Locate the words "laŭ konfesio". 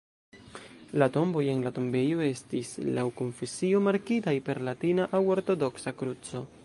2.97-3.83